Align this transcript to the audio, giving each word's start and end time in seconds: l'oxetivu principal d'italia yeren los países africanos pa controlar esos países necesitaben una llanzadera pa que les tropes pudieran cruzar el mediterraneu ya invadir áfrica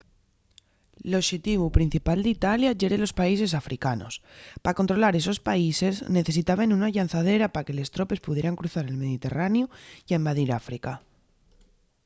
l'oxetivu 1.11 1.65
principal 1.77 2.19
d'italia 2.23 2.71
yeren 2.81 3.01
los 3.03 3.17
países 3.21 3.51
africanos 3.61 4.13
pa 4.63 4.77
controlar 4.79 5.13
esos 5.15 5.39
países 5.49 5.93
necesitaben 6.17 6.75
una 6.77 6.93
llanzadera 6.95 7.47
pa 7.53 7.65
que 7.65 7.77
les 7.77 7.91
tropes 7.95 8.23
pudieran 8.25 8.57
cruzar 8.59 8.85
el 8.87 9.01
mediterraneu 9.03 9.65
ya 10.07 10.19
invadir 10.21 10.49
áfrica 10.61 10.91